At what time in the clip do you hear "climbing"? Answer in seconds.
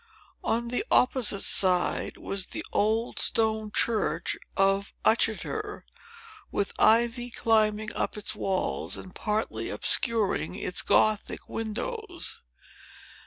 7.29-7.93